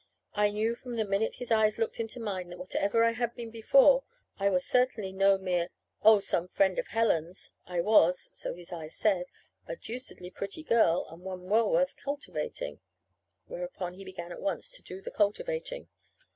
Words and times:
I 0.33 0.49
knew 0.49 0.73
from 0.73 0.95
the 0.95 1.05
minute 1.05 1.35
his 1.35 1.51
eyes 1.51 1.77
looked 1.77 1.99
into 1.99 2.19
mine 2.19 2.49
that 2.49 2.57
whatever 2.57 3.03
I 3.03 3.11
had 3.11 3.35
been 3.35 3.51
before, 3.51 4.03
I 4.39 4.49
was 4.49 4.63
now 4.65 4.79
certainly 4.79 5.11
no 5.13 5.37
mere 5.37 5.69
"Oh, 6.01 6.17
some 6.17 6.47
friend 6.47 6.79
of 6.79 6.87
Helen's." 6.87 7.51
I 7.67 7.81
was 7.81 8.31
(so 8.33 8.55
his 8.55 8.73
eyes 8.73 8.95
said) 8.95 9.27
"a 9.67 9.75
deucedly 9.75 10.31
pretty 10.31 10.63
girl, 10.63 11.05
and 11.11 11.21
one 11.21 11.43
well 11.49 11.69
worth 11.71 11.97
cultivating." 11.97 12.79
Whereupon 13.45 13.93
he 13.93 14.03
began 14.03 14.31
at 14.31 14.41
once 14.41 14.71
to 14.71 14.81
do 14.81 15.01
the 15.01 15.11
"cultivating." 15.11 15.87